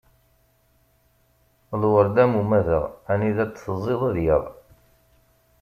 [1.81, 4.45] Lweṛd am umadaɣ, anida t-teẓẓiḍ ad yaɣ.